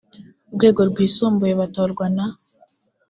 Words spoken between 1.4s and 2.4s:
batorwa na